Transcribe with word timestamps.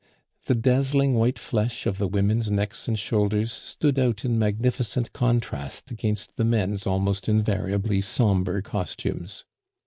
The 0.47 0.55
dazzling 0.55 1.13
white 1.13 1.37
flesh 1.37 1.85
of 1.85 1.99
the 1.99 2.07
women's 2.07 2.49
necks 2.49 2.87
and 2.87 2.97
shoulders 2.97 3.51
stood 3.51 3.99
out 3.99 4.25
in 4.25 4.39
magnificent 4.39 5.13
contrast 5.13 5.91
against 5.91 6.37
the 6.37 6.43
men's 6.43 6.87
almost 6.87 7.29
invariably 7.29 8.01
sombre 8.01 8.63
costumes. 8.63 9.45